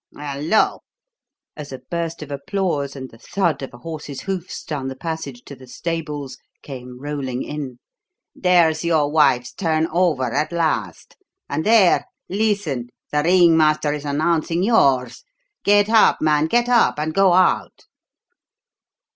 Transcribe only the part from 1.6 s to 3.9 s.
a burst of applause and the thud of a